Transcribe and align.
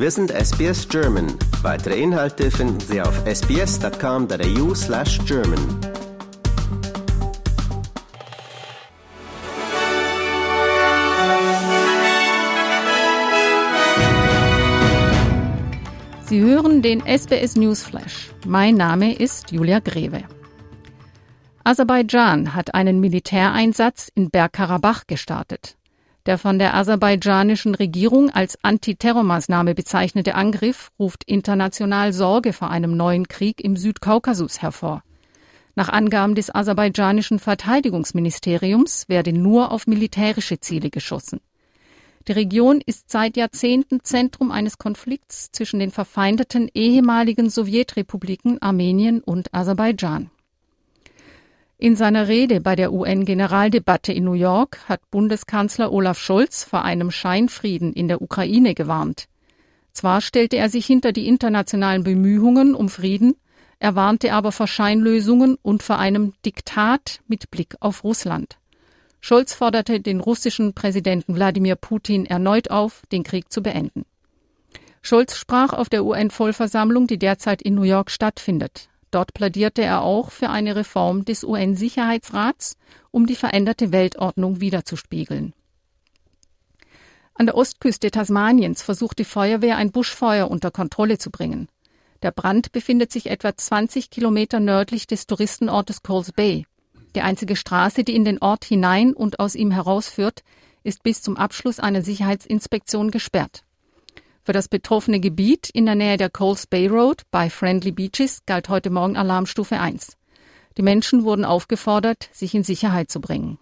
Wir 0.00 0.12
sind 0.12 0.30
SBS 0.30 0.88
German. 0.88 1.26
Weitere 1.62 2.00
Inhalte 2.00 2.52
finden 2.52 2.78
Sie 2.78 3.02
auf 3.02 3.20
sbs.com.au 3.26 4.72
slash 4.72 5.18
German. 5.26 5.58
Sie 16.26 16.40
hören 16.42 16.80
den 16.80 17.00
SBS 17.04 17.56
Newsflash. 17.56 18.30
Mein 18.46 18.76
Name 18.76 19.16
ist 19.16 19.50
Julia 19.50 19.80
Greve. 19.80 20.22
Aserbaidschan 21.64 22.54
hat 22.54 22.72
einen 22.72 23.00
Militäreinsatz 23.00 24.12
in 24.14 24.30
Bergkarabach 24.30 25.08
gestartet. 25.08 25.76
Der 26.28 26.36
von 26.36 26.58
der 26.58 26.74
aserbaidschanischen 26.74 27.74
Regierung 27.74 28.28
als 28.28 28.62
Antiterrormaßnahme 28.62 29.74
bezeichnete 29.74 30.34
Angriff 30.34 30.90
ruft 30.98 31.24
international 31.24 32.12
Sorge 32.12 32.52
vor 32.52 32.68
einem 32.68 32.98
neuen 32.98 33.28
Krieg 33.28 33.64
im 33.64 33.78
Südkaukasus 33.78 34.60
hervor. 34.60 35.02
Nach 35.74 35.88
Angaben 35.88 36.34
des 36.34 36.54
aserbaidschanischen 36.54 37.38
Verteidigungsministeriums 37.38 39.08
werde 39.08 39.32
nur 39.32 39.72
auf 39.72 39.86
militärische 39.86 40.60
Ziele 40.60 40.90
geschossen. 40.90 41.40
Die 42.26 42.32
Region 42.32 42.82
ist 42.84 43.10
seit 43.10 43.38
Jahrzehnten 43.38 44.04
Zentrum 44.04 44.50
eines 44.50 44.76
Konflikts 44.76 45.50
zwischen 45.52 45.80
den 45.80 45.90
verfeindeten 45.90 46.68
ehemaligen 46.74 47.48
Sowjetrepubliken 47.48 48.60
Armenien 48.60 49.22
und 49.22 49.54
Aserbaidschan. 49.54 50.30
In 51.80 51.94
seiner 51.94 52.26
Rede 52.26 52.60
bei 52.60 52.74
der 52.74 52.92
UN-Generaldebatte 52.92 54.12
in 54.12 54.24
New 54.24 54.32
York 54.32 54.80
hat 54.88 55.00
Bundeskanzler 55.12 55.92
Olaf 55.92 56.18
Scholz 56.18 56.64
vor 56.64 56.82
einem 56.82 57.12
Scheinfrieden 57.12 57.92
in 57.92 58.08
der 58.08 58.20
Ukraine 58.20 58.74
gewarnt. 58.74 59.28
Zwar 59.92 60.20
stellte 60.20 60.56
er 60.56 60.70
sich 60.70 60.86
hinter 60.86 61.12
die 61.12 61.28
internationalen 61.28 62.02
Bemühungen 62.02 62.74
um 62.74 62.88
Frieden, 62.88 63.36
er 63.78 63.94
warnte 63.94 64.32
aber 64.32 64.50
vor 64.50 64.66
Scheinlösungen 64.66 65.56
und 65.62 65.84
vor 65.84 66.00
einem 66.00 66.32
Diktat 66.44 67.20
mit 67.28 67.48
Blick 67.52 67.76
auf 67.78 68.02
Russland. 68.02 68.58
Scholz 69.20 69.54
forderte 69.54 70.00
den 70.00 70.18
russischen 70.18 70.74
Präsidenten 70.74 71.36
Wladimir 71.36 71.76
Putin 71.76 72.26
erneut 72.26 72.72
auf, 72.72 73.02
den 73.12 73.22
Krieg 73.22 73.52
zu 73.52 73.62
beenden. 73.62 74.04
Scholz 75.00 75.36
sprach 75.36 75.72
auf 75.72 75.88
der 75.88 76.04
UN-Vollversammlung, 76.04 77.06
die 77.06 77.20
derzeit 77.20 77.62
in 77.62 77.76
New 77.76 77.82
York 77.82 78.10
stattfindet. 78.10 78.88
Dort 79.10 79.32
plädierte 79.34 79.82
er 79.82 80.02
auch 80.02 80.30
für 80.30 80.50
eine 80.50 80.76
Reform 80.76 81.24
des 81.24 81.44
UN-Sicherheitsrats, 81.44 82.76
um 83.10 83.26
die 83.26 83.36
veränderte 83.36 83.90
Weltordnung 83.92 84.60
wiederzuspiegeln. 84.60 85.54
An 87.34 87.46
der 87.46 87.56
Ostküste 87.56 88.10
Tasmaniens 88.10 88.82
versucht 88.82 89.18
die 89.18 89.24
Feuerwehr 89.24 89.76
ein 89.76 89.92
Buschfeuer 89.92 90.50
unter 90.50 90.70
Kontrolle 90.70 91.18
zu 91.18 91.30
bringen. 91.30 91.68
Der 92.22 92.32
Brand 92.32 92.72
befindet 92.72 93.12
sich 93.12 93.30
etwa 93.30 93.56
20 93.56 94.10
Kilometer 94.10 94.58
nördlich 94.58 95.06
des 95.06 95.26
Touristenortes 95.26 96.02
Coles 96.02 96.32
Bay. 96.32 96.66
Die 97.14 97.20
einzige 97.20 97.54
Straße, 97.54 98.02
die 98.02 98.16
in 98.16 98.24
den 98.24 98.38
Ort 98.38 98.64
hinein 98.64 99.14
und 99.14 99.38
aus 99.38 99.54
ihm 99.54 99.70
herausführt, 99.70 100.42
ist 100.82 101.02
bis 101.02 101.22
zum 101.22 101.36
Abschluss 101.36 101.78
einer 101.78 102.02
Sicherheitsinspektion 102.02 103.10
gesperrt. 103.10 103.62
Für 104.48 104.54
das 104.54 104.68
betroffene 104.68 105.20
Gebiet 105.20 105.68
in 105.68 105.84
der 105.84 105.94
Nähe 105.94 106.16
der 106.16 106.30
Coles 106.30 106.66
Bay 106.66 106.86
Road 106.86 107.20
bei 107.30 107.50
Friendly 107.50 107.92
Beaches 107.92 108.46
galt 108.46 108.70
heute 108.70 108.88
Morgen 108.88 109.14
Alarmstufe 109.14 109.78
1. 109.78 110.16
Die 110.78 110.82
Menschen 110.82 111.24
wurden 111.24 111.44
aufgefordert, 111.44 112.30
sich 112.32 112.54
in 112.54 112.62
Sicherheit 112.64 113.10
zu 113.10 113.20
bringen. 113.20 113.58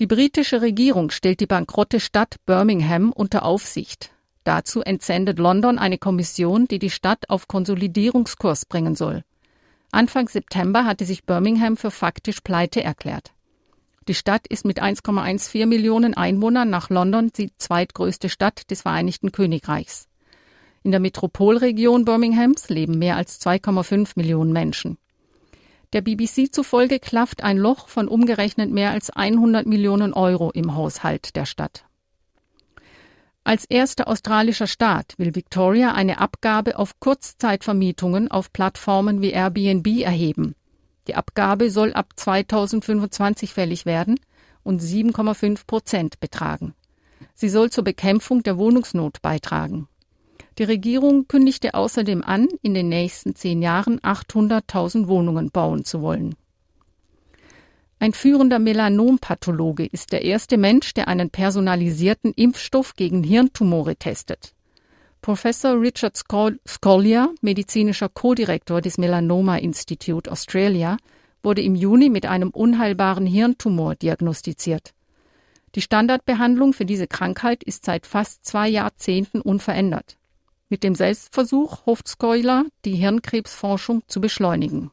Die 0.00 0.06
britische 0.06 0.62
Regierung 0.62 1.10
stellt 1.10 1.40
die 1.40 1.46
bankrotte 1.46 2.00
Stadt 2.00 2.36
Birmingham 2.46 3.12
unter 3.12 3.44
Aufsicht. 3.44 4.12
Dazu 4.44 4.80
entsendet 4.80 5.38
London 5.38 5.78
eine 5.78 5.98
Kommission, 5.98 6.66
die 6.66 6.78
die 6.78 6.88
Stadt 6.88 7.28
auf 7.28 7.48
Konsolidierungskurs 7.48 8.64
bringen 8.64 8.94
soll. 8.94 9.24
Anfang 9.92 10.28
September 10.30 10.86
hatte 10.86 11.04
sich 11.04 11.24
Birmingham 11.26 11.76
für 11.76 11.90
faktisch 11.90 12.40
pleite 12.40 12.82
erklärt. 12.82 13.34
Die 14.08 14.14
Stadt 14.14 14.46
ist 14.46 14.64
mit 14.64 14.82
1,14 14.82 15.66
Millionen 15.66 16.14
Einwohnern 16.14 16.70
nach 16.70 16.88
London 16.88 17.30
die 17.36 17.52
zweitgrößte 17.58 18.30
Stadt 18.30 18.70
des 18.70 18.80
Vereinigten 18.82 19.32
Königreichs. 19.32 20.08
In 20.82 20.92
der 20.92 21.00
Metropolregion 21.00 22.06
Birminghams 22.06 22.70
leben 22.70 22.98
mehr 22.98 23.16
als 23.16 23.38
2,5 23.42 24.12
Millionen 24.16 24.54
Menschen. 24.54 24.96
Der 25.92 26.00
BBC 26.00 26.50
zufolge 26.50 27.00
klafft 27.00 27.42
ein 27.44 27.58
Loch 27.58 27.88
von 27.88 28.08
umgerechnet 28.08 28.70
mehr 28.70 28.92
als 28.92 29.10
100 29.10 29.66
Millionen 29.66 30.14
Euro 30.14 30.52
im 30.52 30.74
Haushalt 30.74 31.36
der 31.36 31.44
Stadt. 31.44 31.84
Als 33.44 33.66
erster 33.66 34.08
australischer 34.08 34.66
Staat 34.66 35.14
will 35.18 35.34
Victoria 35.34 35.92
eine 35.92 36.18
Abgabe 36.18 36.78
auf 36.78 36.98
Kurzzeitvermietungen 36.98 38.30
auf 38.30 38.54
Plattformen 38.54 39.20
wie 39.20 39.32
Airbnb 39.32 39.86
erheben. 40.00 40.54
Die 41.08 41.14
Abgabe 41.14 41.70
soll 41.70 41.94
ab 41.94 42.12
2025 42.16 43.54
fällig 43.54 43.86
werden 43.86 44.20
und 44.62 44.82
7,5 44.82 45.66
Prozent 45.66 46.20
betragen. 46.20 46.74
Sie 47.34 47.48
soll 47.48 47.70
zur 47.70 47.82
Bekämpfung 47.82 48.42
der 48.42 48.58
Wohnungsnot 48.58 49.22
beitragen. 49.22 49.88
Die 50.58 50.64
Regierung 50.64 51.26
kündigte 51.26 51.74
außerdem 51.74 52.22
an, 52.22 52.48
in 52.62 52.74
den 52.74 52.88
nächsten 52.88 53.34
zehn 53.34 53.62
Jahren 53.62 54.00
800.000 54.00 55.06
Wohnungen 55.06 55.50
bauen 55.50 55.84
zu 55.84 56.02
wollen. 56.02 56.34
Ein 58.00 58.12
führender 58.12 58.58
Melanompathologe 58.58 59.86
ist 59.86 60.12
der 60.12 60.22
erste 60.22 60.58
Mensch, 60.58 60.94
der 60.94 61.08
einen 61.08 61.30
personalisierten 61.30 62.32
Impfstoff 62.34 62.94
gegen 62.94 63.24
Hirntumore 63.24 63.96
testet. 63.96 64.52
Professor 65.28 65.78
Richard 65.78 66.16
Scollier, 66.16 67.34
medizinischer 67.42 68.08
Co-Direktor 68.08 68.80
des 68.80 68.96
Melanoma 68.96 69.58
Institute 69.58 70.32
Australia, 70.32 70.96
wurde 71.42 71.60
im 71.60 71.74
Juni 71.74 72.08
mit 72.08 72.24
einem 72.24 72.48
unheilbaren 72.48 73.26
Hirntumor 73.26 73.94
diagnostiziert. 73.94 74.94
Die 75.74 75.82
Standardbehandlung 75.82 76.72
für 76.72 76.86
diese 76.86 77.06
Krankheit 77.06 77.62
ist 77.62 77.84
seit 77.84 78.06
fast 78.06 78.46
zwei 78.46 78.70
Jahrzehnten 78.70 79.42
unverändert. 79.42 80.16
Mit 80.70 80.82
dem 80.82 80.94
Selbstversuch 80.94 81.84
hofft 81.84 82.08
Scoiler, 82.08 82.64
die 82.86 82.94
Hirnkrebsforschung 82.94 84.04
zu 84.06 84.22
beschleunigen. 84.22 84.92